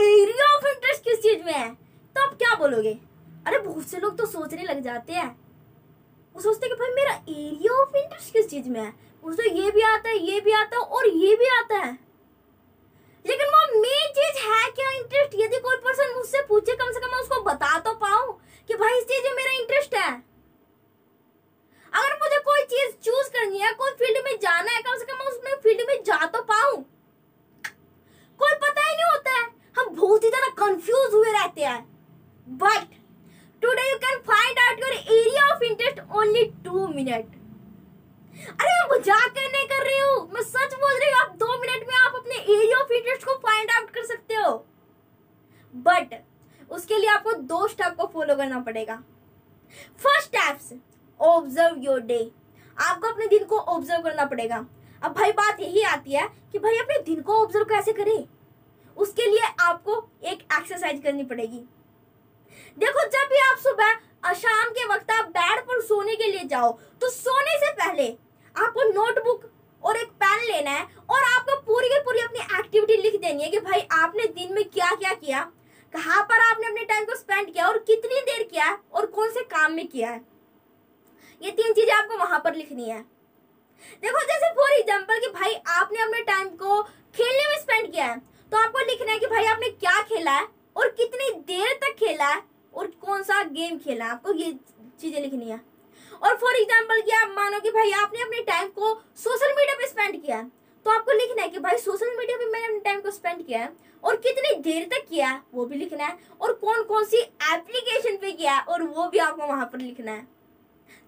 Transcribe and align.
Area 0.00 0.56
of 0.56 0.66
interest 0.66 1.04
किस 1.04 1.22
चीज़ 1.22 1.44
में 1.44 1.52
है? 1.52 1.74
तो 1.74 2.20
आप 2.20 2.34
क्या 2.38 2.54
बोलोगे? 2.54 2.98
अरे 3.46 3.58
बहुत 3.58 3.86
से 3.86 3.98
लोग 3.98 4.18
तो 4.18 4.26
सोचने 4.26 4.62
लग 4.62 4.80
जाते 4.80 5.12
हैं। 5.12 5.28
वो 6.34 6.40
सोचते 6.40 6.66
हैं 6.66 6.76
कि 6.76 6.80
भाई 6.80 6.94
मेरा 6.94 7.12
एरिया 7.12 7.72
ऑफ़ 7.72 7.96
इंटरेस्ट 7.96 8.32
किस 8.32 8.48
चीज़ 8.50 8.68
में 8.68 8.80
है? 8.80 8.94
उसको 9.24 9.42
ये 9.42 9.70
भी 9.70 9.80
आता 9.80 10.08
है, 10.08 10.18
ये 10.18 10.40
भी 10.40 10.52
आता 10.52 10.76
है 10.76 10.82
और 10.82 11.08
ये 11.08 11.36
भी 11.36 11.46
आता 11.46 11.76
है। 11.76 11.92
लेकिन 13.26 13.46
वो 13.46 13.80
मेन 13.80 14.12
चीज़ 14.18 14.38
है 14.48 14.70
क्या 14.70 14.90
इंटरेस्ट 14.90 15.34
यदि 15.34 15.58
कोई 15.58 15.76
पर्सन 15.76 16.14
मुझसे 16.16 16.42
पूछे, 16.42 16.72
कम 16.72 16.92
से 16.92 17.00
कम 17.00 17.06
मैं 17.06 17.22
उसको 17.22 17.40
बता 17.42 17.78
तो 17.78 17.94
पाऊँ 17.94 18.40
कि 18.68 18.74
भाई 18.74 18.98
इस 18.98 19.04
चीज़ 19.04 19.24
में 19.24 19.34
मेरा 19.36 19.50
इंटरेस्ट 19.50 19.94
है। 19.94 20.10
अगर 21.92 22.14
मुझे 22.14 22.38
कोई 22.38 22.62
चीज़ 22.62 22.94
चूज़ 23.04 23.28
करनी 23.30 23.58
है, 23.58 23.72
कोई 23.72 23.90
फ़ील्ड 23.90 24.24
में 24.24 24.38
जाना 24.42 24.72
है, 24.72 24.82
कम 24.82 24.98
से 24.98 25.04
कम 25.04 25.18
मैं 25.18 25.26
उसमें 25.26 25.54
फ़ील्ड 25.54 25.88
में 25.88 26.02
जा 26.02 26.26
तो 26.26 26.42
पाऊँ। 26.42 26.82
कोई 28.40 28.54
पता 28.54 28.77
नहीं 29.88 29.96
हम 29.96 30.00
बहुत 30.00 30.24
ही 30.24 30.28
ज़्यादा 30.28 30.66
कंफ्यूज 30.66 31.14
हुए 31.14 31.32
रहते 31.32 31.64
हैं। 31.64 31.80
But 32.46 32.94
today 33.62 33.90
you 33.90 33.96
can 33.98 34.18
find 34.28 34.58
out 34.58 34.80
your 34.80 34.92
area 34.92 35.48
of 35.54 35.62
interest 35.64 36.00
only 36.16 36.44
two 36.64 36.86
minute 36.88 37.36
अरे, 38.50 38.70
मैं 38.70 38.98
मज़ाक 38.98 39.30
करने 39.34 39.64
कर 39.66 39.84
रही 39.84 39.98
हूँ। 39.98 40.30
मैं 40.34 40.42
सच 40.42 40.74
बोल 40.74 40.92
रही 40.92 41.10
हूँ, 41.10 41.18
आप 41.20 41.34
दो 41.36 41.58
मिनट 41.60 41.86
में 41.88 41.94
आप 41.96 42.14
अपने 42.14 42.34
एरिया 42.34 42.78
ऑफ़ 42.78 42.92
इंटरेस्ट 42.92 43.24
को 43.24 43.34
फाइंड 43.36 43.70
आउट 43.70 43.90
कर 43.90 44.04
सकते 44.04 44.34
हो। 44.34 44.52
बट 45.74 46.14
उसके 46.70 46.98
लिए 46.98 47.10
आपको 47.10 47.32
दो 47.32 47.66
स्टेप 47.68 47.96
को 47.96 48.06
फॉलो 48.14 48.36
करना 48.36 48.60
पड़ेगा। 48.60 48.96
First 50.00 50.28
steps 50.28 50.72
observe 51.20 51.76
your 51.78 52.00
day 52.00 52.30
आपको 52.76 53.08
अपने 53.08 53.26
दिन 53.26 53.44
को 53.44 53.58
ऑब्ज़र्व 53.58 54.02
करना 54.02 54.24
पड़ेगा। 54.24 54.66
अब 55.02 55.12
भाई, 55.12 55.32
बात 55.32 55.60
यही 55.60 55.82
आती 55.82 56.12
है 56.12 56.28
कि 56.52 56.58
भाई, 56.58 56.76
अपने 56.76 56.98
दिन 57.02 57.20
को 57.22 57.42
ऑब्ज़र्व 57.42 57.64
कैसे 57.64 57.92
करें? 57.92 58.26
आपको 59.68 59.96
एक 60.24 60.42
एक्सरसाइज 60.52 61.02
करनी 61.02 61.24
पड़ेगी। 61.24 61.64
देखो, 62.78 63.06
जब 63.06 63.28
भी 63.30 63.38
आप 63.42 63.58
सुबह 63.60 63.96
शाम 64.34 64.70
के 64.70 64.84
वक्त 64.86 65.10
आप 65.10 65.26
बेड 65.30 65.60
पर 65.62 65.80
सोने 65.82 66.14
के 66.16 66.26
लिए 66.26 66.44
जाओ 66.46 66.72
तो 67.00 67.08
सोने 67.10 67.58
से 67.58 67.70
पहले 67.74 68.06
आपको 68.56 68.82
नोटबुक 68.84 69.50
और 69.82 69.96
एक 69.96 70.08
पेन 70.22 70.44
लेना 70.46 70.70
है 70.70 70.82
और 71.10 71.22
आपको 71.24 71.60
पूरी 71.66 71.88
की 71.88 71.98
पूरी 72.04 72.20
अपनी 72.20 72.40
एक्टिविटी 72.58 72.96
लिख 73.02 73.20
देनी 73.20 73.42
है 73.42 73.50
कि 73.50 73.58
भाई 73.60 73.86
आपने 73.94 74.26
दिन 74.34 74.52
में 74.54 74.64
क्या 74.66 74.94
क्या 74.94 75.12
किया 75.16 75.40
कहाँ 75.94 76.22
पर 76.22 76.40
आपने 76.42 76.66
अपने 76.66 76.84
टाइम 76.84 77.04
को 77.04 77.16
स्पेंड 77.16 77.52
किया 77.52 77.66
और 77.66 77.78
कितनी 77.86 78.20
देर 78.22 78.42
किया 78.50 78.66
और 78.92 79.06
कौन 79.08 79.30
से 79.30 79.42
काम 79.46 79.72
में 79.72 79.86
किया 79.88 80.10
है। 80.10 80.20
ये 81.40 81.50
तीन 81.52 81.72
चीज़ें 81.72 81.94
आपको 81.94 82.16
वहाँ 82.18 82.38
पर 82.40 82.54
लिखनी 82.54 82.88
है। 82.88 83.00
देखो, 84.02 84.20
जैसे 84.22 84.50
फॉर 84.54 84.72
एग्ज़ाम्पल 84.72 85.20
कि 85.20 85.28
भाई 85.30 85.54
आपने 85.74 86.02
अपने 86.02 86.22
टाइम 86.24 86.48
को 86.56 86.82
खेलने 86.82 87.48
में 87.48 87.56
स्पेंड 87.58 87.92
किया 87.92 88.04
है 88.04 88.20
तो 88.52 88.56
आपको 88.58 88.78
लिखना 88.80 89.12
है 89.12 89.18
कि 89.18 89.26
भाई 89.26 89.44
आपने 89.46 89.68
क्या 89.70 90.00
खेला 90.04 90.32
है 90.32 90.46
और 90.76 90.88
कितनी 90.98 91.30
देर 91.48 91.72
तक 91.82 91.96
खेला 91.98 92.26
है 92.26 92.42
और 92.74 92.86
कौन 93.00 93.22
सा 93.22 93.42
गेम 93.44 93.78
खेला 93.78 94.04
है। 94.04 94.10
आपको 94.10 94.32
ये 94.34 94.52
चीज़ें 95.00 95.20
लिखनी 95.20 95.50
है। 95.50 95.60
और 96.22 96.36
फॉर 96.36 96.56
एग्ज़ाम्पल 96.56 97.00
कि 97.00 97.10
आप 97.12 97.34
मानो 97.36 97.60
कि 97.60 97.70
भाई 97.70 97.90
आपने 97.94 98.22
अपने 98.22 98.42
टाइम 98.44 98.68
को 98.70 98.94
सोशल 99.18 99.54
मीडिया 99.56 99.74
पे 99.74 99.86
स्पेंड 99.86 100.22
किया 100.22 100.36
है 100.36 100.50
तो 100.86 100.90
आपको 100.90 101.12
लिखना 101.12 101.42
है 101.42 101.48
कि 101.48 101.58
भाई 101.60 101.76
सोशल 101.78 102.16
मीडिया 102.16 102.36
पे 102.38 102.46
मैंने 102.46 102.66
अपने 102.66 102.78
टाइम 102.80 103.00
को 103.00 103.10
स्पेंड 103.10 103.46
किया 103.46 103.60
है 103.60 103.72
और 104.02 104.16
कितनी 104.18 104.54
देर 104.62 104.84
तक 104.88 105.06
किया 105.08 105.28
है, 105.28 105.40
वो 105.54 105.64
भी 105.66 105.76
लिखना 105.76 106.04
है। 106.04 106.18
और 106.40 106.52
कौन 106.54 106.82
कौन 106.84 107.04
सी 107.04 107.18
एप्लीकेशन 107.18 108.16
पे 108.16 108.30
किया 108.32 108.52
है 108.52 108.62
और 108.62 108.82
वो 108.84 109.06
भी 109.08 109.18
आपको 109.20 109.46
वहाँ 109.46 109.64
पर 109.66 109.78
लिखना 109.78 110.12
है। 110.12 110.26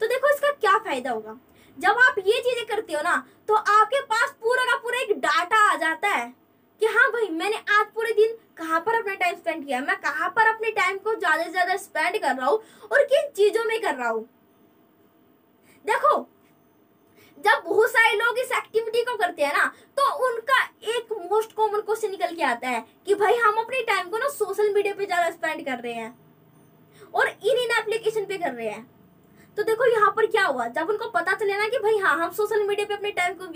तो 0.00 0.06
देखो 0.06 0.34
इसका 0.34 0.50
क्या 0.52 0.76
फ़ायदा 0.78 1.10
होगा। 1.10 1.36
जब 1.76 1.98
आप 2.00 2.18
ये 2.18 2.40
चीज़ें 2.40 2.64
करते 2.66 2.92
हो 2.92 3.02
ना 3.02 3.16
तो 3.48 3.54
आपके 3.54 4.00
पास 4.04 4.34
पूरा 4.40 4.64
का 4.64 4.76
पूरा 4.78 5.00
एक 5.00 5.12
डाटा 5.18 5.58
आ 5.70 5.76
जाता 5.78 6.08
है। 6.08 6.32
कि 6.80 6.86
हाँ 6.86 7.08
भाई, 7.12 7.28
मैंने 7.30 7.56
आज 7.56 7.86
पूरे 7.94 8.12
दिन 8.14 8.36
कहाँ 8.56 8.80
पर 8.80 8.94
अपना 8.98 9.14
टाइम 9.14 9.34
स्पेंड 9.36 9.64
किया? 9.64 9.80
मैं 9.80 9.96
कहाँ 10.00 10.28
पर 10.36 10.46
अपने 10.48 10.70
टाइम 10.72 10.98
को 10.98 11.14
ज़्यादा 11.14 11.42
से 11.42 11.50
ज़्यादा 11.50 11.76
स्पेंड 11.76 12.16
कर 12.22 12.36
रहा 12.36 12.46
हूँ 12.46 12.58
और 12.92 13.02
किन 13.04 13.28
चीज़ों 13.36 13.64
में 13.64 13.80
कर 13.82 13.94
रहा 13.94 14.08
हूँ? 14.08 14.22
देखो, 15.84 16.16
जब 17.38 17.62
बहुत 17.66 17.90
सारे 17.90 18.16
लोग 18.16 18.38
इस 18.38 18.52
एक्टिविटी 18.52 19.02
को 19.04 19.16
करते 19.16 19.44
हैं 19.44 19.52
ना 19.56 19.66
तो 19.98 20.08
उनका 20.26 20.62
एक 20.94 21.12
मोस्ट 21.30 21.52
कॉमन 21.56 21.80
क्वेश्चन 21.80 22.10
निकल 22.10 22.34
के 22.36 22.42
आता 22.44 22.68
है 22.68 22.84
कि 23.06 23.14
भाई, 23.14 23.36
हम 23.36 23.60
अपने 23.64 23.82
टाइम 23.84 24.08
को 24.08 24.18
ना 24.18 24.28
सोशल 24.30 24.72
मीडिया 24.74 24.94
पे 24.94 25.06
ज़्यादा 25.06 25.30
स्पेंड 25.30 25.64
कर 25.66 25.78
रहे 25.78 25.92
हैं 25.92 26.14
और 27.14 27.28
इन 27.28 27.58
इन 27.58 27.78
एप्लीकेशन 27.78 28.24
पे 28.24 28.38
कर 28.38 28.52
रहे 28.52 28.68
हैं। 28.68 28.84
तो 29.56 29.62
देखो, 29.62 29.90
यहाँ 29.92 30.10
पर 30.16 30.26
क्या 30.28 30.44
हुआ? 30.46 30.66
जब 30.68 30.90
उनको 30.90 31.08
पता 31.10 31.34
चले 31.34 31.56
ना 31.58 31.68
कि 31.68 31.78
भाई 31.78 31.98
हाँ 31.98 32.16
हम 32.18 32.30
सोशल 32.32 32.66
मीडिया 32.66 32.86
पे 32.86 32.94
अपने 32.94 33.10
टाइम 33.12 33.34
को 33.34 33.52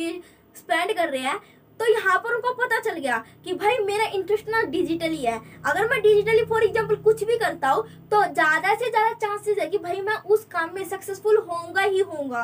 स्पेंड 0.57 0.93
कर 0.97 1.09
रहे 1.09 1.21
हैं 1.21 1.39
तो 1.81 1.87
यहाँ 1.87 2.19
पर 2.19 2.35
उनको 2.35 2.53
पता 2.55 2.79
चल 2.81 2.99
गया 2.99 3.17
कि 3.45 3.55
भाई 3.55 3.79
मेरा 3.81 4.05
इंटरेस्ट 4.09 4.49
ना 4.49 4.63
डिजिटली 4.65 5.17
है। 5.19 5.39
अगर 5.67 5.89
मैं 5.89 6.01
डिजिटली 6.03 6.45
फॉर 6.47 6.65
एग्ज़ाम्पल 6.65 6.97
कुछ 7.05 7.25
भी 7.25 7.37
करता 7.39 7.69
हूँ 7.69 7.83
तो 8.11 8.23
ज़्यादा 8.25 8.75
से 8.75 8.91
ज़्यादा 8.91 9.13
चांसेस 9.19 9.59
है 9.59 9.67
कि 9.69 9.79
भाई 9.79 10.01
मैं 10.03 10.17
उस 10.27 10.45
काम 10.53 10.75
में 10.75 10.85
सक्सेसफुल 10.87 11.37
होऊँगा 11.39 11.83
ही 11.83 11.99
होऊँगा। 12.01 12.43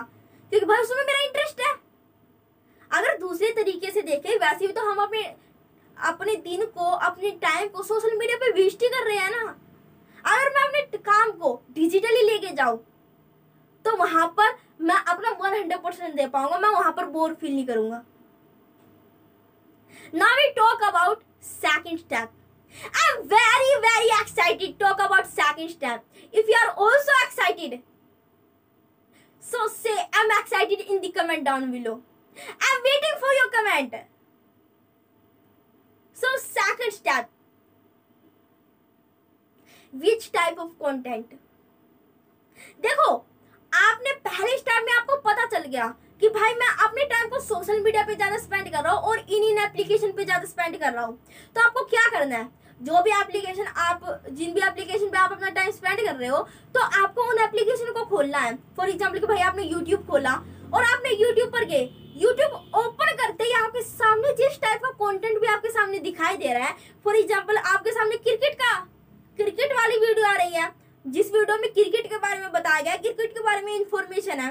क्योंकि 0.52 0.66
भाई 0.66 0.82
उसमें 0.82 1.04
मेरा 1.04 1.22
इंटरेस्ट 1.24 1.60
है। 1.60 1.72
अगर 2.90 3.18
दूसरे 3.18 3.50
तरीके 3.54 3.90
से 3.90 4.02
देखें, 4.02 4.30
वैसे 4.36 4.66
भी 4.66 4.72
तो 4.72 4.90
हम 4.90 4.98
अपने 4.98 5.22
अपने 5.96 6.34
दिन 6.36 6.64
को, 6.66 6.84
अपने 6.84 7.30
टाइम 7.32 7.68
को 7.68 7.82
सोशल 7.84 8.16
मीडिया 8.18 8.36
पे 8.38 8.50
वेस्ट 8.52 8.82
ही 8.82 8.88
कर 8.88 9.06
रहे 9.06 9.16
हैं 9.16 9.30
ना। 9.32 9.56
अगर 10.24 10.48
मैं 10.50 10.68
अपने 10.68 10.98
काम 11.00 11.30
को 11.32 11.60
डिजिटली 11.74 12.22
लेके 12.24 12.54
जाऊँ 12.56 12.78
तो 13.84 13.96
वहाँ 13.96 14.26
पर 14.36 14.56
मैं 14.82 14.96
अपना 14.96 15.30
वन 15.40 15.54
हंड्रेड 15.54 15.80
परसेंट 15.80 16.14
दे 16.14 16.26
पाऊँगा, 16.28 16.58
मैं 16.58 16.68
वहाँ 16.70 16.92
पर 16.92 17.04
बोर 17.06 17.34
फील 17.34 17.54
नहीं 17.54 17.66
करूँगा। 17.66 18.02
Now 20.12 20.26
we 20.36 20.54
talk 20.54 20.78
about 20.88 21.22
second 21.40 21.98
step. 21.98 22.32
I'm 22.84 23.28
very 23.28 23.72
very 23.82 24.10
excited 24.20 24.78
talk 24.78 25.00
about 25.04 25.26
second 25.26 25.68
step. 25.70 26.04
If 26.32 26.48
you 26.48 26.56
are 26.66 26.74
also 26.76 27.12
excited, 27.26 27.80
so 29.40 29.68
say 29.68 29.96
I'm 30.12 30.30
excited 30.40 30.80
in 30.80 31.00
the 31.00 31.10
comment 31.10 31.44
down 31.44 31.70
below. 31.70 32.00
I'm 32.36 32.80
waiting 32.88 33.16
for 33.18 33.32
your 33.38 33.50
comment. 33.56 33.94
So 36.12 36.26
second 36.38 36.92
step. 36.92 37.30
Which 39.92 40.30
type 40.32 40.58
of 40.58 40.78
content? 40.78 41.38
देखो 42.82 43.12
आपने 43.74 44.12
पहले 44.24 44.56
step 44.58 44.84
में 44.86 44.92
आपको 44.92 45.16
पता 45.28 45.46
चल 45.46 45.66
गया 45.68 45.94
कि 46.20 46.28
भाई 46.30 46.54
मैं 46.54 46.68
अपने 46.84 47.04
टाइम 47.06 47.28
को 47.28 47.38
सोशल 47.40 47.80
मीडिया 47.82 48.02
पे 48.04 48.14
ज़्यादा 48.14 48.38
स्पेंड 48.38 48.68
कर 48.68 48.82
रहा 48.82 48.92
हूँ 48.92 49.10
और 49.10 49.18
इन 49.18 49.44
इन 49.44 49.58
एप्लीकेशन 49.60 50.10
पे 50.12 50.24
ज़्यादा 50.24 50.44
स्पेंड 50.46 50.76
कर 50.78 50.92
रहा 50.92 51.04
हूँ। 51.04 51.18
तो 51.56 51.60
आपको 51.60 51.84
क्या 51.86 52.08
करना 52.10 52.36
है? 52.36 52.48
जो 52.80 53.02
भी 53.02 53.10
एप्लीकेशन 53.12 53.66
आप, 53.78 54.24
जिन 54.30 54.52
भी 54.54 54.60
एप्लीकेशन 54.62 55.08
पे 55.08 55.18
आप 55.18 55.32
अपना 55.32 55.48
टाइम 55.50 55.70
स्पेंड 55.72 56.00
कर 56.00 56.14
रहे 56.14 56.28
हो 56.28 56.38
तो 56.74 56.80
आपको 57.02 57.22
उन 57.30 57.38
एप्लीकेशन 57.40 57.92
को 57.92 58.04
खोलना 58.06 58.38
है। 58.38 58.54
फॉर 58.76 58.88
एग्ज़ाम्पल 58.88 59.18
कि 59.18 59.26
भाई 59.26 59.42
आपने 59.42 59.62
यूट्यूब 59.64 60.06
खोला 60.06 60.32
और 60.74 60.84
आपने 60.84 61.10
यूट्यूब 61.12 61.48
पर 61.52 61.64
गए। 61.66 61.88
यूट्यूब 62.16 62.52
ओपन 62.76 63.12
करते 63.16 63.44
ही 63.44 63.52
आपके 63.54 63.82
सामने 63.82 64.32
जिस 64.36 64.60
टाइप 64.60 64.80
का 64.84 64.90
कंटेंट 65.02 65.40
भी 65.40 65.46
आपके 65.48 65.70
सामने 65.70 65.98
दिखाई 66.00 66.36
दे 66.36 66.52
रहा 66.52 66.64
है 66.64 66.76
फॉर 67.04 67.16
एग्ज़ाम्पल 67.16 67.56
आपके 67.56 67.90
सामने 67.92 68.16
क्रिकेट 68.18 68.54
का 68.56 68.74
क्रिकेट 69.38 69.72
वाली 69.72 69.98
वीडियो 69.98 70.26
आ 70.26 70.34
रही 70.34 70.52
है। 70.52 70.72
जिस 71.04 71.32
वीडियो 71.32 71.56
में 71.58 71.70
क्रिकेट 71.72 72.06
के 72.06 72.16
बारे 72.18 72.40
में 72.40 72.50
बताया 72.52 72.80
गया 72.80 72.96
क्रिकेट 72.96 73.32
के 73.34 73.42
बारे 73.42 73.62
में 73.62 73.74
इंफॉर्मेशन 73.74 74.40
है। 74.40 74.50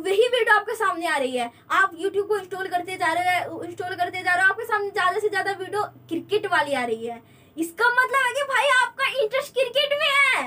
वही 0.00 0.28
वीडियो 0.28 0.54
आपके 0.54 0.74
सामने 0.74 1.06
आ 1.06 1.16
रही 1.16 1.36
है। 1.36 1.50
आप 1.72 1.90
YouTube 1.94 2.28
को 2.28 2.36
इंस्टॉल 2.38 2.68
करते 2.68 2.96
जा 2.96 3.12
रहे 3.12 3.34
हैं 3.34 3.68
इंस्टॉल 3.68 3.94
करते 3.94 4.22
जा 4.22 4.34
रहे 4.34 4.44
हो, 4.44 4.50
आपके 4.50 4.64
सामने 4.64 4.90
ज़्यादा 4.90 5.18
से 5.18 5.28
ज़्यादा 5.28 5.52
वीडियो 5.52 5.82
क्रिकेट 6.08 6.46
वाली 6.52 6.74
आ 6.74 6.84
रही 6.84 7.06
है। 7.06 7.22
इसका 7.56 7.88
मतलब 7.90 8.26
है 8.26 8.32
कि 8.32 8.42
भाई 8.48 8.68
आपका 8.76 9.06
इंटरेस्ट 9.22 9.52
क्रिकेट 9.54 9.98
में 10.00 10.08
है। 10.08 10.42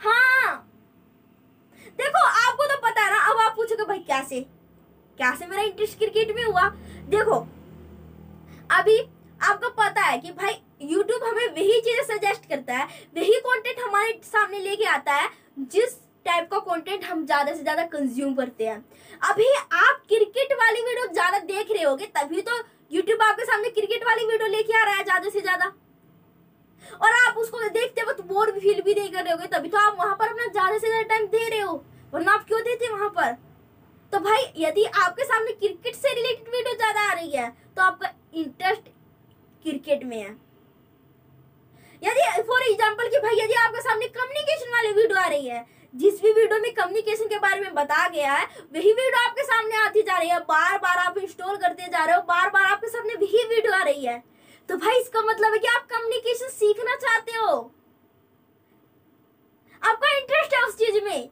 हाँ। 0.00 0.64
देखो, 1.98 2.24
आपको 2.24 2.66
तो 2.66 2.76
पता 2.82 3.02
है 3.02 3.10
ना, 3.10 3.18
अब 3.22 3.38
आप 3.40 3.54
पूछोगे, 3.56 3.84
भाई, 3.84 3.98
कैसे? 4.08 4.40
कैसे 5.18 5.46
मेरा 5.46 5.62
इंटरेस्ट 5.62 5.98
क्रिकेट 5.98 6.34
में 6.36 6.44
हुआ? 6.44 6.68
देखो, 7.08 7.38
अभी 8.70 8.98
आपको 9.40 9.68
पता 9.78 10.02
है 10.02 10.18
कि 10.18 10.30
भाई, 10.32 10.52
YouTube 10.84 11.24
हमें 11.24 11.46
वही 11.46 11.80
चीज़ें 11.80 12.02
सजेस्ट 12.06 12.48
करता 12.48 12.74
है, 12.74 12.86
वही 13.16 13.40
कंटेंट 13.40 13.80
हमारे 13.80 14.20
सामने 14.24 14.58
लेके 14.60 14.84
आता 14.86 15.14
है, 15.14 15.28
जिस 15.58 15.96
टाइप 16.28 16.48
का 16.50 16.58
कंटेंट 16.64 17.04
हम 17.04 17.24
ज़्यादा 17.26 17.54
से 17.54 17.62
ज़्यादा 17.62 17.82
कंज्यूम 17.88 18.34
करते 18.34 18.66
हैं। 18.66 18.78
अभी 19.22 19.46
आप 19.54 20.02
क्रिकेट 20.08 20.52
वाली 20.54 20.80
वीडियो 20.82 21.06
ज़्यादा 21.12 21.38
देख 21.40 21.70
रहे 21.72 21.82
होगे, 21.82 22.06
तभी 22.08 22.40
तो 22.42 22.56
यूट्यूब 22.92 23.22
आपके 23.22 23.44
सामने 23.44 23.70
क्रिकेट 23.70 24.04
वाली 24.06 24.26
वीडियो 24.26 24.48
लेके 24.48 24.72
आ 24.72 24.84
रहा 24.84 24.94
है 24.94 25.04
ज़्यादा 25.04 25.28
से 25.30 25.40
ज़्यादा। 25.40 25.72
और 26.96 27.12
आप 27.16 27.36
उसको 27.38 27.68
देखते 27.70 28.00
हो 28.00 28.12
तो 28.12 28.22
बोर 28.24 28.50
भी 28.52 28.60
फील 28.60 28.80
भी 28.82 28.94
नहीं 28.94 29.10
कर 29.10 29.22
रहे 29.24 29.32
होगे, 29.32 29.46
तभी 29.48 29.68
तो 29.68 29.78
आप 29.78 29.96
वहाँ 29.98 30.16
पर 30.16 30.28
अपना 30.28 30.46
ज़्यादा 30.48 30.78
से 30.78 30.86
ज़्यादा 30.86 31.08
टाइम 31.08 31.26
दे 31.28 31.48
रहे 31.48 31.60
हो। 31.60 31.84
वरना 32.12 32.32
आप 32.32 32.44
क्यों 32.48 32.60
देते 32.62 32.88
वहाँ 32.90 33.08
पर? 33.10 33.32
तो 34.12 34.18
भाई, 34.20 34.42
यदि 34.56 34.84
आपके 34.84 35.24
सामने 35.24 35.52
क्रिकेट 35.54 35.94
से 35.96 36.12
रिलेटेड 36.14 36.48
वीडियो 36.48 36.74
ज़्यादा 36.74 37.00
आ 37.00 37.12
रही 37.12 37.30
है 37.30 37.48
तो 37.76 37.82
आपका 37.82 38.12
इंटरेस्ट 38.34 38.88
क्रिकेट 39.64 40.04
में 40.04 40.16
है। 40.18 40.30
यदि 42.02 42.42
फॉर 42.42 42.62
एग्ज़ाम्पल 42.62 43.08
कि 43.08 43.18
भाई, 43.18 43.36
यदि 43.36 43.54
आपके 43.56 43.80
सामने 43.82 44.06
कम्युनिकेशन 44.10 44.72
वाली 44.72 44.92
वीडियो 44.92 45.18
आ 45.18 45.26
रही 45.28 45.48
है 45.48 45.66
जिस 45.94 46.22
भी 46.22 46.32
वीडियो 46.32 46.58
में 46.58 46.74
कम्युनिकेशन 46.74 47.24
के 47.24 47.38
बारे 47.38 47.60
में 47.60 47.74
बताया 47.74 48.08
गया 48.08 48.32
है, 48.32 48.44
वही 48.44 48.92
वीडियो 48.92 49.28
आपके 49.28 49.42
सामने 49.42 49.76
आती 49.76 50.02
जा 50.02 50.18
रही 50.18 50.28
है। 50.28 50.38
बार 50.38 50.78
बार 50.78 50.98
आप 50.98 51.18
इंस्टॉल 51.18 51.56
करते 51.56 51.82
जा 51.82 52.04
रहे 52.04 52.16
हो 52.16 52.22
बार 52.22 52.50
बार 52.50 52.64
आपके 52.64 52.88
सामने 52.88 53.14
वही 53.14 53.44
वीडियो 53.48 53.72
आ 53.72 53.82
रही 53.82 54.06
है। 54.06 54.24
तो 54.68 54.76
भाई, 54.76 54.94
इसका 54.94 55.20
मतलब 55.20 55.52
है 55.52 55.58
कि 55.58 55.66
आप 55.66 55.86
कम्युनिकेशन 55.86 56.48
सीखना 56.48 56.96
चाहते 56.96 57.32
हो। 57.32 57.74
आपका 59.84 60.18
इंटरेस्ट 60.18 60.54
है 60.54 60.62
उस 60.62 60.74
चीज़ 60.74 61.04
में। 61.04 61.28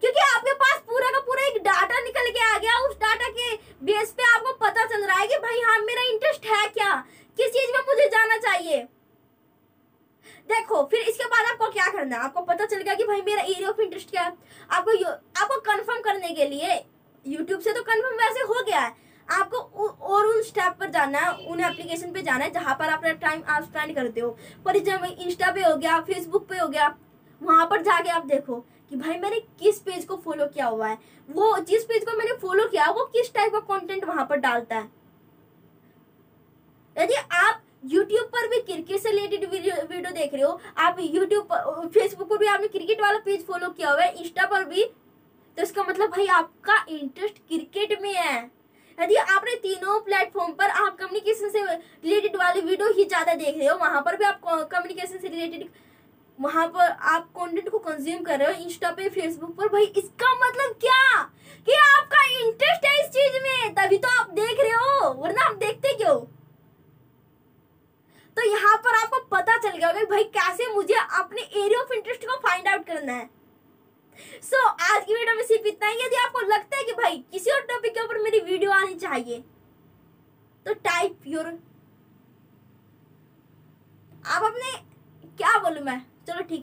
क्योंकि 0.00 0.20
आपके 0.20 0.52
पास 0.52 0.78
पूरा 0.78 1.10
का 1.10 1.20
पूरा 1.20 1.46
एक 1.46 1.62
डाटा 1.62 2.00
निकल 2.00 2.30
के 2.30 2.54
आ 2.54 2.58
गया। 2.58 2.78
उस 2.78 2.96
डाटा 2.96 3.28
के 3.28 3.56
बेस 3.56 4.12
पे 4.12 4.22
आपको 4.22 4.52
पता 4.52 4.84
चल 4.84 5.04
रहा 5.04 5.18
है 5.18 5.26
कि 5.26 5.36
भाई 5.36 5.60
हाँ 5.60 5.78
मेरा 5.78 6.02
इंटरेस्ट 6.02 6.46
है 6.46 6.68
क्या? 6.68 6.94
किस 7.36 7.46
चीज़ 7.46 7.72
में 7.72 7.80
मुझे 7.80 8.08
जाना 8.08 8.36
चाहिए? 8.36 8.88
देखो, 10.48 10.82
फिर 10.84 11.00
इसके 11.00 11.24
बाद 11.24 11.50
आपको 11.50 11.70
क्या 11.72 11.86
करना 11.92 12.16
है? 12.16 12.22
आपको 12.22 12.40
पता 12.42 12.64
चल 12.66 12.82
गया 12.82 12.94
कि 12.94 13.04
भाई 13.04 13.20
मेरा 13.26 13.42
एरिया 13.42 13.68
ऑफ़ 13.68 13.80
इंटरेस्ट 13.80 14.10
क्या 14.10 14.22
है। 14.22 14.32
आपको 14.70 15.04
आपको 15.42 15.60
कंफर्म 15.62 16.00
करने 16.02 16.28
के 16.30 16.44
लिए 16.48 16.74
यूट्यूब 17.24 17.60
से 17.60 17.72
तो 17.72 17.82
कंफर्म 17.82 18.16
वैसे 18.16 18.40
हो 18.44 18.62
गया 18.64 18.80
है। 18.80 18.94
आपको 19.28 19.58
और 19.58 20.26
उन 20.26 20.42
स्टेप 20.42 20.76
पर 20.80 20.90
जाना 20.90 21.18
है, 21.18 21.32
उन 21.46 21.60
एप्लीकेशन 21.60 22.12
पे 22.12 22.22
जाना 22.22 22.44
है, 22.44 22.50
जहाँ 22.50 22.74
पर 22.74 22.88
अपना 22.88 23.12
टाइम 23.20 23.42
आप 23.46 23.62
स्पेंड 23.62 23.94
करते 23.94 24.20
हो। 24.20 24.30
पर 24.64 24.78
जब 24.80 25.04
इंस्टा 25.06 25.50
पे 25.50 25.62
हो 25.62 25.76
गया 25.76 26.00
फेसबुक 26.02 26.48
पे 26.48 26.58
हो 26.58 26.68
गया, 26.68 26.94
वहाँ 27.40 27.66
पर 27.66 27.82
जाके 27.82 28.10
आप 28.10 28.26
देखो 28.26 28.56
कि 28.90 28.96
भाई 28.96 29.18
मैंने 29.18 29.38
किस 29.60 29.78
पेज 29.80 30.04
को 30.04 30.16
फॉलो 30.24 30.46
किया 30.46 30.66
हुआ 30.66 30.88
है। 30.88 30.98
वो 31.28 31.56
जिस 31.60 31.84
पेज 31.84 32.04
को 32.04 32.16
मैंने 32.18 32.32
फॉलो 32.38 32.66
किया, 32.68 32.90
वो 32.90 33.04
किस 33.06 33.32
टाइप 33.34 33.52
का 33.52 33.60
कंटेंट 33.68 34.04
वहाँ 34.04 34.26
पर 34.26 34.36
डालता 34.38 34.76
है 34.76 34.90
यदि 36.96 37.14
आप 37.14 37.62
YouTube 37.84 38.26
पर 38.32 38.46
भी 38.48 38.51
क्रिकेट 38.62 39.00
से 39.00 39.10
रिलेटेड 39.10 39.50
वीडियो 39.50 40.10
देख 40.12 40.34
रहे 40.34 40.42
हो। 40.42 40.58
आप 40.78 40.96
पर 40.98 41.88
फेसबुक 41.94 42.28
पर 42.30 42.38
भी 42.38 42.46
आपने 42.46 42.68
क्रिकेट 42.68 43.00
वाला 43.00 43.18
पेज 43.24 43.46
फॉलो 43.46 43.68
किया 43.70 43.90
हुआ 43.90 44.02
है 44.02 44.14
इंस्टा 44.14 44.46
पर 44.46 44.64
भी। 44.64 44.84
तो 45.58 45.62
इसका 45.62 45.82
मतलब 45.84 46.10
भाई 46.10 46.26
आपका 46.32 46.84
इंटरेस्ट 46.90 47.38
क्रिकेट 47.38 48.00
में 48.02 48.12
है। 48.14 48.50
यदि 48.98 49.14
आपने 49.16 49.54
तीनों 49.58 49.98
प्लेटफॉर्म 50.02 50.52
पर 50.54 50.70
आप 50.70 50.96
कम्युनिकेशन 50.96 51.48
से 51.50 51.62
रिलेटेड 51.64 52.36
वाले 52.36 52.60
वीडियो 52.62 52.92
ही 52.92 53.04
ज़्यादा 53.04 53.34
देख 53.34 53.56
रहे 53.56 53.66
हो, 53.66 53.76
वहाँ 53.78 54.02
पर 54.02 54.16
भी 54.16 54.24
आप 54.24 54.40
कम्युनिकेशन 54.44 55.18
से 55.18 55.28
रिलेटेड 55.28 55.68
वहाँ 56.38 56.66
पर 56.68 56.90
आप 57.06 57.28
कंटेंट 57.36 57.68
को 57.68 57.78
कंज्यूम 57.80 58.22
कर 58.24 58.38
रहे 58.38 58.48
हो 58.48 58.64
इंस्टा 58.64 58.90
पे 58.92 59.08
फेसबुक 59.10 59.50
पर, 59.56 59.68
भाई 59.68 59.84
इसका 59.86 60.32
मतलब 60.36 60.74
क्या? 60.80 61.22
कि 61.66 61.72
आपका 61.74 62.22
इंटरेस्ट 62.38 62.86
है 62.86 63.00
इस 63.00 63.08
चीज़ 63.08 63.42
में 63.42 63.74
तभी 63.74 63.98
तो 63.98 64.08
आप 64.10 64.30
देख 64.32 64.60
रहे 64.60 64.72
हो 64.72 65.10
वरना 65.14 65.44
आप 65.46 65.56
देखते 65.56 65.92
क्यों 65.94 66.18
तो 68.36 68.42
यहाँ 68.42 68.76
पर 68.78 68.94
आपको 68.96 69.18
कि 69.92 70.04
भाई 70.06 70.24
कैसे 70.36 70.72
मुझे 70.74 70.94
अपने 70.94 71.42
एरिया 71.42 71.80
ऑफ़ 71.80 71.92
इंटरेस्ट 71.92 72.24
को 72.26 72.36
फाइंड 72.38 72.68
आउट 72.68 72.86
करना 72.86 73.12
है? 73.12 73.28
सो 74.42 74.56
so, 74.56 74.80
आज 74.82 75.04
की 75.04 75.14
वीडियो 75.14 75.34
में 75.36 75.42
सिर्फ़ 75.44 75.66
इतना 75.66 75.88
ही। 75.88 75.94
यदि 75.96 76.16
आपको 76.16 76.40
लगता 76.40 76.76
है 76.76 76.82
कि 76.84 76.92
भाई 76.92 77.16
किसी 77.32 77.50
और 77.50 77.60
टॉपिक 77.70 77.94
के 77.94 78.00
ऊपर 78.00 78.18
मेरी 78.18 78.40
वीडियो 78.40 78.70
आनी 78.70 78.94
चाहिए 78.94 79.38
तो 80.66 80.74
टाइप 80.84 81.26
योर 81.26 81.46
आप 84.26 84.42
अपने 84.42 84.72
क्या 85.36 85.58
बोलू 85.58 85.80
मैं? 85.84 86.00
चलो 86.26 86.42
ठीक 86.42 86.60